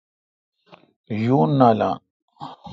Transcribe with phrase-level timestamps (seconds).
[1.23, 1.99] یون نالان۔